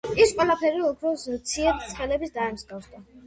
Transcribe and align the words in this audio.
ეს 0.23 0.31
ყველაფერი 0.37 0.79
ოქროს 0.87 1.27
ციებ-ცხელებას 1.51 2.35
დაემსგავდა. 2.41 3.05